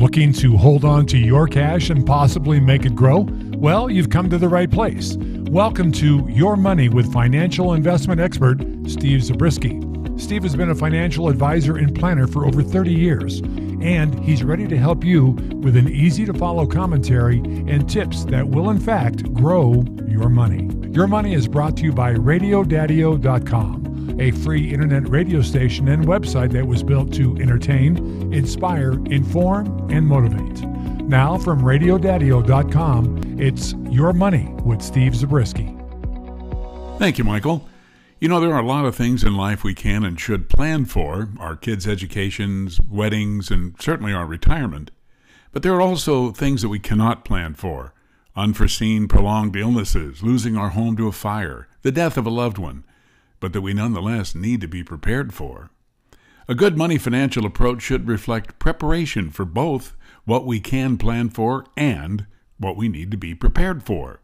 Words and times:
Looking 0.00 0.32
to 0.32 0.56
hold 0.56 0.86
on 0.86 1.04
to 1.08 1.18
your 1.18 1.46
cash 1.46 1.90
and 1.90 2.06
possibly 2.06 2.58
make 2.58 2.86
it 2.86 2.94
grow? 2.94 3.26
Well, 3.58 3.90
you've 3.90 4.08
come 4.08 4.30
to 4.30 4.38
the 4.38 4.48
right 4.48 4.70
place. 4.70 5.18
Welcome 5.18 5.92
to 5.92 6.26
Your 6.26 6.56
Money 6.56 6.88
with 6.88 7.12
financial 7.12 7.74
investment 7.74 8.18
expert 8.18 8.62
Steve 8.86 9.22
Zabriskie. 9.22 9.78
Steve 10.16 10.42
has 10.44 10.56
been 10.56 10.70
a 10.70 10.74
financial 10.74 11.28
advisor 11.28 11.76
and 11.76 11.94
planner 11.94 12.26
for 12.26 12.46
over 12.46 12.62
30 12.62 12.94
years, 12.94 13.40
and 13.40 14.18
he's 14.24 14.42
ready 14.42 14.66
to 14.68 14.78
help 14.78 15.04
you 15.04 15.32
with 15.62 15.76
an 15.76 15.88
easy 15.88 16.24
to 16.24 16.32
follow 16.32 16.66
commentary 16.66 17.40
and 17.40 17.86
tips 17.86 18.24
that 18.24 18.48
will, 18.48 18.70
in 18.70 18.80
fact, 18.80 19.30
grow 19.34 19.84
your 20.08 20.30
money. 20.30 20.70
Your 20.92 21.08
Money 21.08 21.34
is 21.34 21.46
brought 21.46 21.76
to 21.76 21.82
you 21.82 21.92
by 21.92 22.14
RadioDaddio.com 22.14 23.79
a 24.20 24.30
free 24.30 24.72
internet 24.72 25.08
radio 25.08 25.40
station 25.40 25.88
and 25.88 26.04
website 26.06 26.52
that 26.52 26.66
was 26.66 26.82
built 26.82 27.12
to 27.14 27.36
entertain, 27.38 28.32
inspire, 28.32 28.92
inform, 29.06 29.90
and 29.90 30.06
motivate. 30.06 30.60
Now, 31.08 31.38
from 31.38 31.62
RadioDaddio.com, 31.62 33.40
it's 33.40 33.74
Your 33.90 34.12
Money 34.12 34.54
with 34.64 34.82
Steve 34.82 35.16
Zabriskie. 35.16 35.74
Thank 36.98 37.16
you, 37.16 37.24
Michael. 37.24 37.66
You 38.20 38.28
know, 38.28 38.38
there 38.38 38.52
are 38.52 38.60
a 38.60 38.66
lot 38.66 38.84
of 38.84 38.94
things 38.94 39.24
in 39.24 39.34
life 39.34 39.64
we 39.64 39.74
can 39.74 40.04
and 40.04 40.20
should 40.20 40.50
plan 40.50 40.84
for 40.84 41.30
our 41.38 41.56
kids' 41.56 41.88
educations, 41.88 42.78
weddings, 42.78 43.50
and 43.50 43.74
certainly 43.80 44.12
our 44.12 44.26
retirement. 44.26 44.90
But 45.50 45.62
there 45.62 45.74
are 45.74 45.80
also 45.80 46.30
things 46.30 46.60
that 46.60 46.68
we 46.68 46.78
cannot 46.78 47.24
plan 47.24 47.54
for 47.54 47.94
unforeseen 48.36 49.08
prolonged 49.08 49.56
illnesses, 49.56 50.22
losing 50.22 50.56
our 50.56 50.68
home 50.70 50.96
to 50.98 51.08
a 51.08 51.12
fire, 51.12 51.66
the 51.82 51.90
death 51.90 52.16
of 52.18 52.26
a 52.26 52.30
loved 52.30 52.58
one, 52.58 52.84
but 53.40 53.52
that 53.52 53.62
we 53.62 53.74
nonetheless 53.74 54.34
need 54.34 54.60
to 54.60 54.68
be 54.68 54.84
prepared 54.84 55.32
for. 55.32 55.70
A 56.46 56.54
good 56.54 56.76
money 56.76 56.98
financial 56.98 57.46
approach 57.46 57.82
should 57.82 58.08
reflect 58.08 58.58
preparation 58.58 59.30
for 59.30 59.44
both 59.44 59.96
what 60.24 60.46
we 60.46 60.60
can 60.60 60.98
plan 60.98 61.30
for 61.30 61.64
and 61.76 62.26
what 62.58 62.76
we 62.76 62.88
need 62.88 63.10
to 63.10 63.16
be 63.16 63.34
prepared 63.34 63.82
for. 63.82 64.20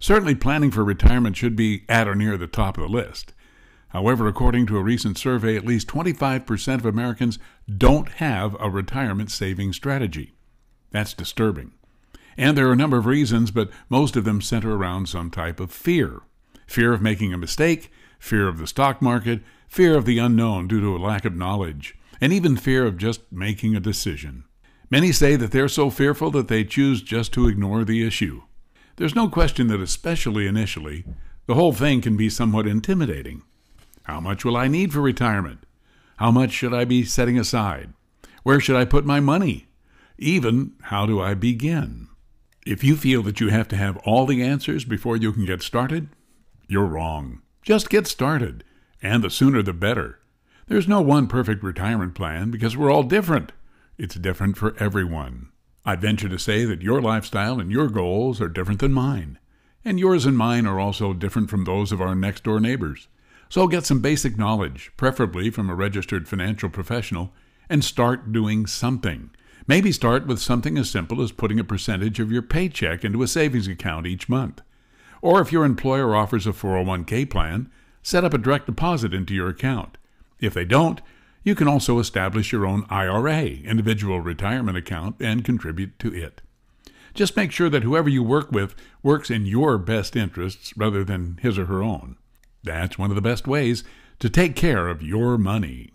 Certainly, 0.00 0.36
planning 0.36 0.70
for 0.70 0.84
retirement 0.84 1.36
should 1.36 1.56
be 1.56 1.84
at 1.88 2.08
or 2.08 2.14
near 2.14 2.36
the 2.36 2.46
top 2.46 2.78
of 2.78 2.82
the 2.82 2.88
list. 2.88 3.32
However, 3.88 4.26
according 4.26 4.66
to 4.66 4.76
a 4.76 4.82
recent 4.82 5.16
survey, 5.16 5.56
at 5.56 5.64
least 5.64 5.88
25% 5.88 6.74
of 6.74 6.86
Americans 6.86 7.38
don't 7.76 8.08
have 8.12 8.56
a 8.60 8.70
retirement 8.70 9.30
saving 9.30 9.72
strategy. 9.72 10.34
That's 10.90 11.14
disturbing. 11.14 11.72
And 12.36 12.56
there 12.56 12.68
are 12.68 12.72
a 12.72 12.76
number 12.76 12.98
of 12.98 13.06
reasons, 13.06 13.50
but 13.50 13.70
most 13.88 14.16
of 14.16 14.24
them 14.24 14.42
center 14.42 14.74
around 14.74 15.08
some 15.08 15.30
type 15.30 15.60
of 15.60 15.72
fear 15.72 16.20
fear 16.66 16.92
of 16.92 17.00
making 17.00 17.32
a 17.32 17.38
mistake, 17.38 17.90
fear 18.18 18.48
of 18.48 18.58
the 18.58 18.66
stock 18.66 19.00
market, 19.00 19.40
fear 19.68 19.96
of 19.96 20.04
the 20.04 20.18
unknown 20.18 20.68
due 20.68 20.80
to 20.80 20.96
a 20.96 20.98
lack 20.98 21.24
of 21.24 21.36
knowledge, 21.36 21.96
and 22.20 22.32
even 22.32 22.56
fear 22.56 22.86
of 22.86 22.96
just 22.96 23.20
making 23.30 23.74
a 23.74 23.80
decision. 23.80 24.44
Many 24.90 25.12
say 25.12 25.36
that 25.36 25.50
they're 25.50 25.68
so 25.68 25.90
fearful 25.90 26.30
that 26.30 26.48
they 26.48 26.64
choose 26.64 27.02
just 27.02 27.32
to 27.32 27.48
ignore 27.48 27.84
the 27.84 28.06
issue. 28.06 28.42
There's 28.96 29.14
no 29.14 29.28
question 29.28 29.66
that, 29.68 29.80
especially 29.80 30.46
initially, 30.46 31.04
the 31.46 31.54
whole 31.54 31.72
thing 31.72 32.00
can 32.00 32.16
be 32.16 32.30
somewhat 32.30 32.66
intimidating. 32.66 33.42
How 34.04 34.20
much 34.20 34.44
will 34.44 34.56
I 34.56 34.68
need 34.68 34.92
for 34.92 35.00
retirement? 35.00 35.66
How 36.16 36.30
much 36.30 36.52
should 36.52 36.72
I 36.72 36.84
be 36.84 37.04
setting 37.04 37.38
aside? 37.38 37.92
Where 38.42 38.60
should 38.60 38.76
I 38.76 38.84
put 38.84 39.04
my 39.04 39.20
money? 39.20 39.66
Even, 40.18 40.72
how 40.82 41.04
do 41.04 41.20
I 41.20 41.34
begin? 41.34 42.08
If 42.64 42.82
you 42.82 42.96
feel 42.96 43.22
that 43.24 43.40
you 43.40 43.48
have 43.48 43.68
to 43.68 43.76
have 43.76 43.96
all 43.98 44.24
the 44.24 44.42
answers 44.42 44.84
before 44.84 45.16
you 45.16 45.32
can 45.32 45.44
get 45.44 45.62
started, 45.62 46.08
you're 46.68 46.86
wrong. 46.86 47.42
Just 47.66 47.90
get 47.90 48.06
started, 48.06 48.62
and 49.02 49.24
the 49.24 49.28
sooner 49.28 49.60
the 49.60 49.72
better. 49.72 50.20
There's 50.68 50.86
no 50.86 51.00
one 51.00 51.26
perfect 51.26 51.64
retirement 51.64 52.14
plan 52.14 52.52
because 52.52 52.76
we're 52.76 52.92
all 52.92 53.02
different. 53.02 53.50
It's 53.98 54.14
different 54.14 54.56
for 54.56 54.76
everyone. 54.78 55.48
I 55.84 55.96
venture 55.96 56.28
to 56.28 56.38
say 56.38 56.64
that 56.64 56.82
your 56.82 57.02
lifestyle 57.02 57.58
and 57.58 57.72
your 57.72 57.88
goals 57.88 58.40
are 58.40 58.48
different 58.48 58.78
than 58.78 58.92
mine, 58.92 59.40
and 59.84 59.98
yours 59.98 60.26
and 60.26 60.38
mine 60.38 60.64
are 60.64 60.78
also 60.78 61.12
different 61.12 61.50
from 61.50 61.64
those 61.64 61.90
of 61.90 62.00
our 62.00 62.14
next 62.14 62.44
door 62.44 62.60
neighbors. 62.60 63.08
So 63.48 63.66
get 63.66 63.84
some 63.84 63.98
basic 63.98 64.38
knowledge, 64.38 64.92
preferably 64.96 65.50
from 65.50 65.68
a 65.68 65.74
registered 65.74 66.28
financial 66.28 66.70
professional, 66.70 67.32
and 67.68 67.84
start 67.84 68.30
doing 68.30 68.66
something. 68.66 69.30
Maybe 69.66 69.90
start 69.90 70.28
with 70.28 70.38
something 70.38 70.78
as 70.78 70.88
simple 70.88 71.20
as 71.20 71.32
putting 71.32 71.58
a 71.58 71.64
percentage 71.64 72.20
of 72.20 72.30
your 72.30 72.42
paycheck 72.42 73.04
into 73.04 73.24
a 73.24 73.26
savings 73.26 73.66
account 73.66 74.06
each 74.06 74.28
month. 74.28 74.62
Or 75.26 75.40
if 75.40 75.50
your 75.50 75.64
employer 75.64 76.14
offers 76.14 76.46
a 76.46 76.52
401k 76.52 77.28
plan, 77.28 77.68
set 78.00 78.22
up 78.22 78.32
a 78.32 78.38
direct 78.38 78.66
deposit 78.66 79.12
into 79.12 79.34
your 79.34 79.48
account. 79.48 79.98
If 80.38 80.54
they 80.54 80.64
don't, 80.64 81.00
you 81.42 81.56
can 81.56 81.66
also 81.66 81.98
establish 81.98 82.52
your 82.52 82.64
own 82.64 82.86
IRA, 82.90 83.42
individual 83.42 84.20
retirement 84.20 84.78
account, 84.78 85.16
and 85.18 85.44
contribute 85.44 85.98
to 85.98 86.14
it. 86.14 86.42
Just 87.12 87.36
make 87.36 87.50
sure 87.50 87.68
that 87.68 87.82
whoever 87.82 88.08
you 88.08 88.22
work 88.22 88.52
with 88.52 88.76
works 89.02 89.28
in 89.28 89.46
your 89.46 89.78
best 89.78 90.14
interests 90.14 90.72
rather 90.76 91.02
than 91.02 91.40
his 91.42 91.58
or 91.58 91.66
her 91.66 91.82
own. 91.82 92.14
That's 92.62 92.96
one 92.96 93.10
of 93.10 93.16
the 93.16 93.20
best 93.20 93.48
ways 93.48 93.82
to 94.20 94.30
take 94.30 94.54
care 94.54 94.86
of 94.86 95.02
your 95.02 95.36
money. 95.36 95.90